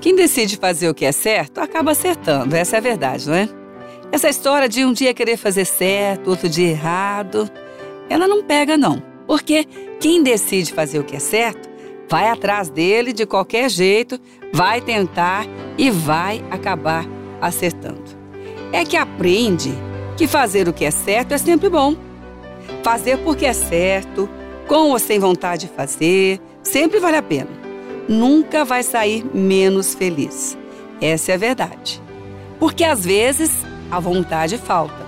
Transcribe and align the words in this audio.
Quem 0.00 0.14
decide 0.14 0.56
fazer 0.56 0.88
o 0.88 0.94
que 0.94 1.04
é 1.04 1.12
certo 1.12 1.58
acaba 1.58 1.92
acertando, 1.92 2.54
essa 2.54 2.76
é 2.76 2.78
a 2.78 2.82
verdade, 2.82 3.28
não 3.28 3.34
é? 3.34 3.48
Essa 4.12 4.28
história 4.28 4.68
de 4.68 4.84
um 4.84 4.92
dia 4.92 5.12
querer 5.12 5.36
fazer 5.36 5.64
certo, 5.64 6.30
outro 6.30 6.48
dia 6.48 6.68
errado, 6.68 7.50
ela 8.08 8.28
não 8.28 8.42
pega, 8.42 8.76
não. 8.76 9.02
Porque 9.26 9.66
quem 9.98 10.22
decide 10.22 10.72
fazer 10.72 10.98
o 10.98 11.04
que 11.04 11.16
é 11.16 11.18
certo 11.18 11.68
vai 12.08 12.28
atrás 12.28 12.68
dele 12.68 13.12
de 13.12 13.26
qualquer 13.26 13.68
jeito, 13.68 14.20
vai 14.52 14.80
tentar 14.80 15.44
e 15.76 15.90
vai 15.90 16.44
acabar 16.50 17.04
acertando. 17.40 18.04
É 18.72 18.84
que 18.84 18.96
aprende 18.96 19.72
que 20.16 20.26
fazer 20.26 20.68
o 20.68 20.72
que 20.72 20.84
é 20.84 20.90
certo 20.90 21.32
é 21.32 21.38
sempre 21.38 21.68
bom. 21.68 21.96
Fazer 22.82 23.18
porque 23.18 23.44
é 23.44 23.52
certo, 23.52 24.28
com 24.68 24.90
ou 24.90 24.98
sem 24.98 25.18
vontade 25.18 25.66
de 25.66 25.72
fazer, 25.72 26.40
sempre 26.62 27.00
vale 27.00 27.16
a 27.16 27.22
pena. 27.22 27.65
Nunca 28.08 28.64
vai 28.64 28.82
sair 28.82 29.24
menos 29.34 29.94
feliz. 29.94 30.56
Essa 31.00 31.32
é 31.32 31.34
a 31.34 31.38
verdade. 31.38 32.02
Porque 32.58 32.84
às 32.84 33.04
vezes 33.04 33.64
a 33.90 33.98
vontade 34.00 34.58
falta. 34.58 35.06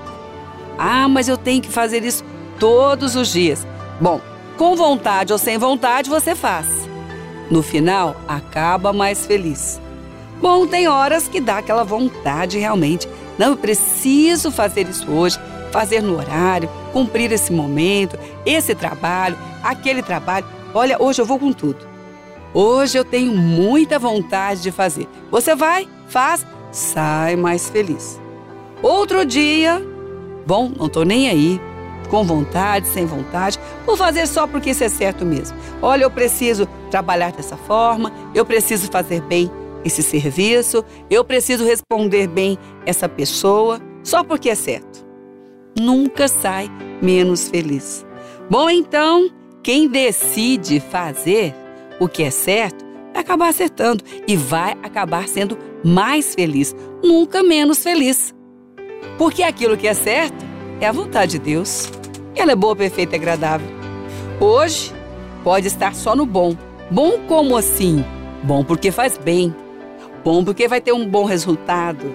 Ah, 0.77 1.09
mas 1.09 1.29
eu 1.29 1.37
tenho 1.37 1.62
que 1.62 1.69
fazer 1.69 2.05
isso 2.05 2.25
todos 2.59 3.16
os 3.16 3.29
dias. 3.29 3.66
Bom, 4.01 4.20
com 4.56 4.77
vontade 4.77 5.33
ou 5.33 5.39
sem 5.39 5.59
vontade 5.59 6.11
você 6.11 6.34
faz. 6.34 6.66
No 7.51 7.62
final, 7.62 8.16
acaba 8.27 8.92
mais 8.92 9.27
feliz. 9.27 9.80
Bom, 10.41 10.67
tem 10.67 10.87
horas 10.87 11.27
que 11.27 11.41
dá 11.41 11.59
aquela 11.59 11.84
vontade 11.84 12.59
realmente. 12.59 13.09
Não, 13.39 13.48
eu 13.48 13.56
preciso 13.56 14.51
fazer 14.51 14.89
isso 14.89 15.11
hoje, 15.11 15.39
fazer 15.73 16.03
no 16.03 16.17
horário, 16.17 16.69
cumprir 16.92 17.33
esse 17.33 17.53
momento, 17.53 18.19
esse 18.45 18.75
trabalho, 18.75 19.39
aquele 19.62 20.03
trabalho. 20.03 20.47
Olha, 20.75 21.01
hoje 21.01 21.23
eu 21.23 21.27
vou 21.27 21.39
com 21.39 21.53
tudo. 21.53 21.88
Hoje 22.55 22.98
eu 22.98 23.05
tenho 23.05 23.33
muita 23.33 23.98
vontade 23.98 24.62
de 24.62 24.70
fazer. 24.70 25.06
Você 25.30 25.55
vai, 25.55 25.89
faz, 26.09 26.47
sai 26.72 27.36
mais 27.36 27.69
feliz. 27.69 28.20
Outro 28.83 29.25
dia, 29.25 29.83
bom, 30.47 30.72
não 30.77 30.87
estou 30.87 31.05
nem 31.05 31.28
aí, 31.28 31.61
com 32.09 32.25
vontade, 32.25 32.87
sem 32.89 33.05
vontade, 33.05 33.59
vou 33.84 33.97
fazer 33.97 34.27
só 34.27 34.47
porque 34.47 34.70
isso 34.70 34.84
é 34.84 34.89
certo 34.89 35.25
mesmo. 35.25 35.56
Olha, 35.83 36.05
eu 36.05 36.11
preciso 36.11 36.67
trabalhar 36.91 37.33
dessa 37.33 37.56
forma, 37.56 38.12
eu 38.34 38.47
preciso 38.47 38.91
fazer 38.91 39.20
bem 39.22 39.50
esse 39.84 40.03
serviço, 40.03 40.84
eu 41.11 41.25
preciso 41.25 41.65
responder 41.65 42.27
bem 42.27 42.59
essa 42.87 43.09
pessoa, 43.09 43.81
só 44.03 44.25
porque 44.25 44.50
é 44.50 44.55
certo. 44.55 45.06
Nunca 45.78 46.28
sai 46.28 46.69
menos 47.03 47.48
feliz. 47.48 48.05
Bom, 48.50 48.70
então, 48.70 49.28
quem 49.62 49.89
decide 49.89 50.81
fazer 50.81 51.55
o 51.98 52.08
que 52.08 52.22
é 52.22 52.30
certo 52.30 52.86
vai 53.12 53.22
acabar 53.22 53.48
acertando 53.48 54.04
e 54.27 54.36
vai 54.36 54.77
acabar 54.82 55.28
sendo 55.28 55.58
mais 55.84 56.34
feliz, 56.34 56.74
nunca 57.02 57.42
menos 57.42 57.82
feliz. 57.82 58.34
Porque 59.16 59.42
aquilo 59.42 59.77
que 59.77 59.88
é 59.88 59.94
certo 59.94 60.46
é 60.80 60.86
a 60.86 60.92
vontade 60.92 61.32
de 61.32 61.38
Deus. 61.38 61.91
Ela 62.36 62.52
é 62.52 62.56
boa, 62.56 62.76
perfeita 62.76 63.16
e 63.16 63.19
agradável. 63.19 63.66
Hoje 64.41 64.92
pode 65.42 65.66
estar 65.66 65.94
só 65.94 66.14
no 66.14 66.24
bom. 66.24 66.56
Bom 66.91 67.19
como 67.26 67.56
assim? 67.56 68.04
Bom 68.44 68.64
porque 68.64 68.91
faz 68.92 69.19
bem. 69.19 69.54
Bom 70.24 70.44
porque 70.44 70.69
vai 70.69 70.80
ter 70.80 70.92
um 70.92 71.06
bom 71.06 71.24
resultado. 71.24 72.14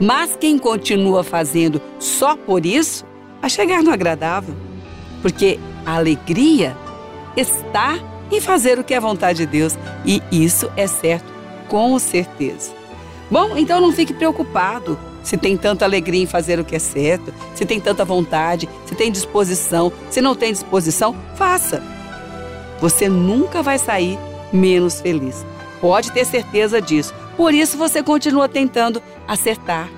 Mas 0.00 0.36
quem 0.36 0.58
continua 0.58 1.24
fazendo 1.24 1.80
só 1.98 2.36
por 2.36 2.64
isso, 2.64 3.04
vai 3.40 3.50
chegar 3.50 3.82
no 3.82 3.92
agradável. 3.92 4.54
Porque 5.22 5.58
a 5.84 5.96
alegria 5.96 6.76
está 7.36 7.98
em 8.30 8.40
fazer 8.40 8.78
o 8.78 8.84
que 8.84 8.94
é 8.94 9.00
vontade 9.00 9.38
de 9.38 9.46
Deus. 9.46 9.76
E 10.04 10.22
isso 10.30 10.70
é 10.76 10.86
certo, 10.86 11.32
com 11.68 11.98
certeza. 11.98 12.72
Bom, 13.30 13.56
então 13.56 13.80
não 13.80 13.92
fique 13.92 14.12
preocupado 14.12 14.98
se 15.22 15.38
tem 15.38 15.56
tanta 15.56 15.84
alegria 15.84 16.22
em 16.22 16.26
fazer 16.26 16.60
o 16.60 16.64
que 16.64 16.76
é 16.76 16.78
certo, 16.78 17.32
se 17.54 17.64
tem 17.64 17.80
tanta 17.80 18.04
vontade, 18.04 18.68
se 18.84 18.94
tem 18.94 19.10
disposição. 19.10 19.90
Se 20.10 20.20
não 20.20 20.34
tem 20.34 20.52
disposição, 20.52 21.16
faça. 21.34 21.82
Você 22.80 23.08
nunca 23.08 23.62
vai 23.62 23.78
sair 23.78 24.18
menos 24.52 25.00
feliz. 25.00 25.44
Pode 25.80 26.12
ter 26.12 26.26
certeza 26.26 26.80
disso. 26.80 27.14
Por 27.36 27.54
isso 27.54 27.78
você 27.78 28.02
continua 28.02 28.48
tentando 28.48 29.02
acertar. 29.26 29.88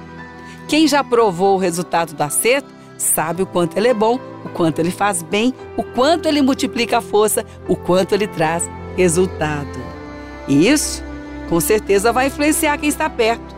Quem 0.69 0.87
já 0.87 1.03
provou 1.03 1.57
o 1.57 1.61
resultado 1.61 2.15
do 2.15 2.23
acerto 2.23 2.69
sabe 2.97 3.43
o 3.43 3.47
quanto 3.47 3.77
ele 3.77 3.89
é 3.89 3.95
bom, 3.95 4.19
quanto 4.57 4.79
ele 4.79 4.91
faz 4.91 5.23
bem, 5.23 5.53
o 5.77 5.83
quanto 5.83 6.27
ele 6.27 6.41
multiplica 6.41 6.99
a 6.99 7.03
força, 7.03 7.45
o 7.69 7.77
quanto 7.77 8.15
ele 8.15 8.27
traz 8.27 8.69
resultado. 8.97 9.79
E 10.49 10.69
isso, 10.69 11.05
com 11.49 11.61
certeza, 11.61 12.13
vai 12.13 12.29
influenciar 12.29 12.79
quem 12.79 12.89
está 12.89 13.11
perto. 13.11 13.55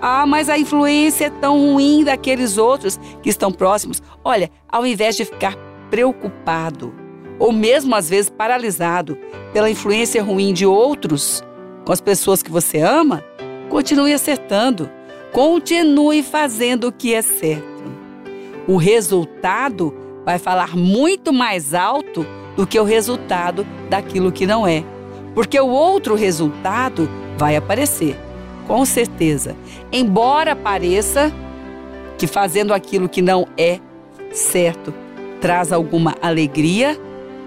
Ah, 0.00 0.24
mas 0.24 0.48
a 0.48 0.56
influência 0.56 1.26
é 1.26 1.30
tão 1.30 1.58
ruim 1.58 2.04
daqueles 2.04 2.56
outros 2.56 2.98
que 3.20 3.28
estão 3.28 3.50
próximos. 3.50 4.00
Olha, 4.24 4.50
ao 4.70 4.86
invés 4.86 5.16
de 5.16 5.24
ficar 5.24 5.56
preocupado, 5.90 6.94
ou 7.38 7.52
mesmo 7.52 7.94
às 7.94 8.08
vezes 8.08 8.30
paralisado 8.30 9.18
pela 9.52 9.70
influência 9.70 10.22
ruim 10.22 10.52
de 10.52 10.64
outros 10.64 11.42
com 11.84 11.92
as 11.92 12.00
pessoas 12.00 12.42
que 12.42 12.50
você 12.50 12.78
ama, 12.78 13.24
continue 13.68 14.12
acertando. 14.12 14.88
Continue 15.32 16.22
fazendo 16.22 16.88
o 16.88 16.92
que 16.92 17.14
é 17.14 17.22
certo. 17.22 17.82
O 18.68 18.76
resultado 18.76 19.94
vai 20.24 20.38
falar 20.38 20.76
muito 20.76 21.32
mais 21.32 21.74
alto 21.74 22.26
do 22.56 22.66
que 22.66 22.78
o 22.78 22.84
resultado 22.84 23.66
daquilo 23.88 24.32
que 24.32 24.46
não 24.46 24.66
é. 24.66 24.84
Porque 25.34 25.58
o 25.58 25.68
outro 25.68 26.14
resultado 26.14 27.08
vai 27.38 27.56
aparecer 27.56 28.16
com 28.66 28.84
certeza. 28.84 29.56
Embora 29.92 30.54
pareça 30.54 31.32
que 32.18 32.26
fazendo 32.26 32.72
aquilo 32.72 33.08
que 33.08 33.22
não 33.22 33.46
é 33.56 33.80
certo 34.32 34.94
traz 35.40 35.72
alguma 35.72 36.14
alegria, 36.22 36.98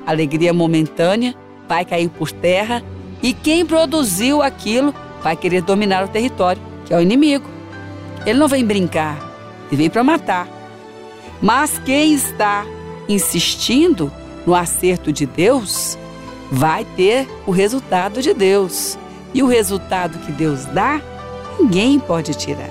alegria 0.05 0.53
momentânea, 0.53 1.33
vai 1.67 1.85
cair 1.85 2.09
por 2.09 2.31
terra 2.31 2.83
e 3.23 3.33
quem 3.33 3.65
produziu 3.65 4.41
aquilo 4.41 4.93
vai 5.23 5.35
querer 5.35 5.61
dominar 5.61 6.03
o 6.03 6.07
território, 6.07 6.61
que 6.85 6.93
é 6.93 6.97
o 6.97 7.01
inimigo. 7.01 7.49
Ele 8.25 8.37
não 8.37 8.47
vem 8.47 8.65
brincar, 8.65 9.17
ele 9.67 9.77
vem 9.77 9.89
para 9.89 10.03
matar. 10.03 10.54
Mas 11.41 11.79
quem 11.85 12.13
está 12.13 12.65
insistindo 13.07 14.11
no 14.45 14.55
acerto 14.55 15.11
de 15.11 15.25
Deus 15.25 15.97
vai 16.51 16.85
ter 16.95 17.27
o 17.45 17.51
resultado 17.51 18.21
de 18.21 18.33
Deus. 18.33 18.97
E 19.33 19.43
o 19.43 19.47
resultado 19.47 20.17
que 20.19 20.31
Deus 20.31 20.65
dá, 20.65 21.01
ninguém 21.59 21.99
pode 21.99 22.33
tirar. 22.33 22.69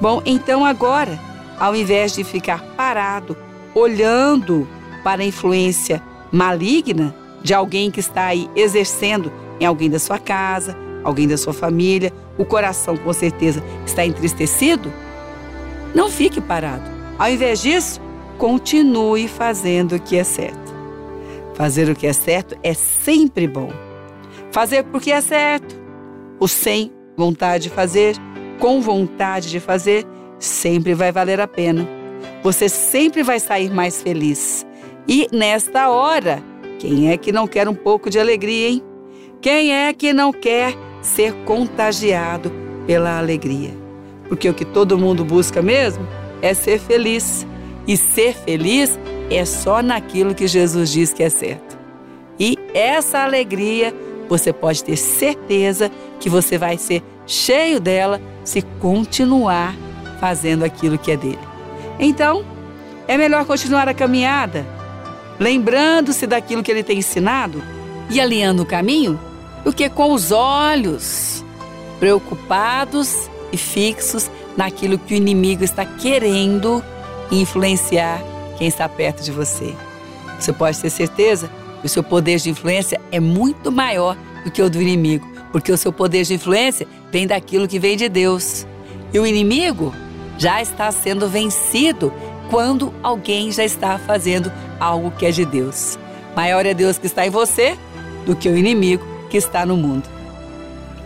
Bom, 0.00 0.22
então 0.24 0.64
agora, 0.64 1.18
ao 1.58 1.74
invés 1.74 2.12
de 2.12 2.24
ficar 2.24 2.62
parado, 2.76 3.36
olhando 3.74 4.66
para 5.04 5.22
a 5.22 5.26
influência 5.26 6.02
maligna 6.32 7.14
de 7.42 7.54
alguém 7.54 7.90
que 7.90 8.00
está 8.00 8.26
aí 8.26 8.50
exercendo 8.56 9.32
em 9.60 9.64
alguém 9.64 9.88
da 9.88 9.98
sua 9.98 10.18
casa, 10.18 10.76
alguém 11.04 11.28
da 11.28 11.36
sua 11.36 11.52
família, 11.52 12.12
o 12.36 12.44
coração 12.44 12.96
com 12.96 13.12
certeza 13.12 13.62
está 13.86 14.04
entristecido, 14.04 14.92
não 15.94 16.10
fique 16.10 16.40
parado. 16.40 16.95
Ao 17.18 17.30
invés 17.30 17.62
disso, 17.62 18.00
continue 18.36 19.26
fazendo 19.26 19.96
o 19.96 20.00
que 20.00 20.16
é 20.16 20.24
certo. 20.24 20.74
Fazer 21.54 21.88
o 21.88 21.94
que 21.94 22.06
é 22.06 22.12
certo 22.12 22.54
é 22.62 22.74
sempre 22.74 23.48
bom. 23.48 23.70
Fazer 24.52 24.84
porque 24.84 25.10
é 25.10 25.20
certo. 25.22 25.80
O 26.38 26.46
sem 26.46 26.92
vontade 27.16 27.64
de 27.64 27.70
fazer, 27.70 28.14
com 28.60 28.82
vontade 28.82 29.48
de 29.48 29.58
fazer, 29.58 30.04
sempre 30.38 30.92
vai 30.92 31.10
valer 31.10 31.40
a 31.40 31.48
pena. 31.48 31.88
Você 32.42 32.68
sempre 32.68 33.22
vai 33.22 33.40
sair 33.40 33.70
mais 33.70 34.02
feliz. 34.02 34.66
E 35.08 35.26
nesta 35.32 35.88
hora, 35.88 36.42
quem 36.78 37.10
é 37.10 37.16
que 37.16 37.32
não 37.32 37.46
quer 37.46 37.66
um 37.66 37.74
pouco 37.74 38.10
de 38.10 38.18
alegria, 38.18 38.68
hein? 38.68 38.82
Quem 39.40 39.72
é 39.72 39.92
que 39.94 40.12
não 40.12 40.32
quer 40.32 40.74
ser 41.00 41.32
contagiado 41.44 42.52
pela 42.86 43.18
alegria? 43.18 43.70
Porque 44.28 44.48
o 44.48 44.54
que 44.54 44.64
todo 44.66 44.98
mundo 44.98 45.24
busca 45.24 45.62
mesmo 45.62 46.06
é 46.46 46.54
ser 46.54 46.78
feliz. 46.78 47.46
E 47.86 47.96
ser 47.96 48.34
feliz 48.34 48.98
é 49.30 49.44
só 49.44 49.82
naquilo 49.82 50.34
que 50.34 50.46
Jesus 50.46 50.90
diz 50.90 51.12
que 51.12 51.22
é 51.22 51.30
certo. 51.30 51.78
E 52.38 52.58
essa 52.74 53.20
alegria 53.20 53.94
você 54.28 54.52
pode 54.52 54.82
ter 54.82 54.96
certeza 54.96 55.90
que 56.18 56.28
você 56.28 56.58
vai 56.58 56.76
ser 56.76 57.02
cheio 57.26 57.80
dela 57.80 58.20
se 58.44 58.62
continuar 58.80 59.74
fazendo 60.20 60.64
aquilo 60.64 60.98
que 60.98 61.12
é 61.12 61.16
dele. 61.16 61.38
Então, 61.98 62.44
é 63.06 63.16
melhor 63.16 63.44
continuar 63.44 63.88
a 63.88 63.94
caminhada, 63.94 64.66
lembrando-se 65.38 66.26
daquilo 66.26 66.62
que 66.62 66.70
ele 66.70 66.82
tem 66.82 66.98
ensinado 66.98 67.62
e 68.10 68.20
alinhando 68.20 68.62
o 68.62 68.66
caminho, 68.66 69.18
do 69.64 69.72
que 69.72 69.88
com 69.88 70.12
os 70.12 70.32
olhos 70.32 71.44
preocupados 71.98 73.28
e 73.56 73.58
fixos 73.58 74.30
naquilo 74.54 74.98
que 74.98 75.14
o 75.14 75.16
inimigo 75.16 75.64
está 75.64 75.84
querendo 75.84 76.84
influenciar 77.30 78.22
quem 78.58 78.68
está 78.68 78.86
perto 78.86 79.22
de 79.22 79.32
você. 79.32 79.74
Você 80.38 80.52
pode 80.52 80.78
ter 80.78 80.90
certeza 80.90 81.50
que 81.80 81.86
o 81.86 81.88
seu 81.88 82.02
poder 82.02 82.38
de 82.38 82.50
influência 82.50 83.00
é 83.10 83.18
muito 83.18 83.72
maior 83.72 84.14
do 84.44 84.50
que 84.50 84.60
o 84.60 84.68
do 84.68 84.80
inimigo, 84.80 85.26
porque 85.50 85.72
o 85.72 85.78
seu 85.78 85.90
poder 85.90 86.24
de 86.24 86.34
influência 86.34 86.86
vem 87.10 87.26
daquilo 87.26 87.66
que 87.66 87.78
vem 87.78 87.96
de 87.96 88.10
Deus. 88.10 88.66
E 89.12 89.18
o 89.18 89.26
inimigo 89.26 89.94
já 90.36 90.60
está 90.60 90.92
sendo 90.92 91.26
vencido 91.28 92.12
quando 92.50 92.92
alguém 93.02 93.50
já 93.50 93.64
está 93.64 93.98
fazendo 93.98 94.52
algo 94.78 95.10
que 95.10 95.24
é 95.24 95.30
de 95.30 95.46
Deus. 95.46 95.98
Maior 96.36 96.66
é 96.66 96.74
Deus 96.74 96.98
que 96.98 97.06
está 97.06 97.26
em 97.26 97.30
você 97.30 97.78
do 98.26 98.36
que 98.36 98.50
o 98.50 98.56
inimigo 98.56 99.04
que 99.30 99.38
está 99.38 99.64
no 99.64 99.78
mundo. 99.78 100.06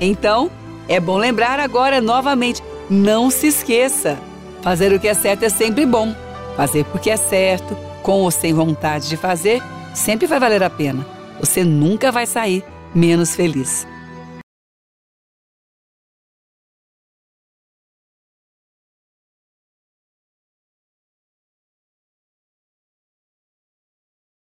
Então, 0.01 0.51
é 0.91 0.99
bom 0.99 1.17
lembrar 1.17 1.61
agora 1.61 2.01
novamente: 2.01 2.63
não 2.91 3.31
se 3.31 3.47
esqueça. 3.47 4.19
Fazer 4.61 4.93
o 4.93 4.99
que 4.99 5.09
é 5.09 5.15
certo 5.15 5.45
é 5.45 5.49
sempre 5.49 5.87
bom. 5.87 6.15
Fazer 6.57 6.85
porque 6.87 7.09
é 7.09 7.17
certo, 7.17 7.75
com 8.03 8.21
ou 8.23 8.31
sem 8.31 8.53
vontade 8.53 9.09
de 9.09 9.17
fazer, 9.17 9.63
sempre 9.95 10.27
vai 10.27 10.41
valer 10.41 10.63
a 10.63 10.69
pena. 10.69 11.07
Você 11.39 11.65
nunca 11.65 12.11
vai 12.13 12.27
sair 12.27 12.65
menos 12.95 13.35
feliz. 13.35 13.87